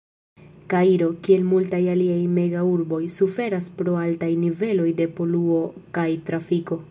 Kairo, 0.73 1.09
kiel 1.27 1.43
multaj 1.49 1.81
aliaj 1.95 2.23
mega-urboj, 2.37 3.01
suferas 3.17 3.69
pro 3.81 3.95
altaj 4.07 4.33
niveloj 4.45 4.89
de 5.03 5.09
poluo 5.19 5.63
kaj 5.99 6.09
trafiko. 6.31 6.79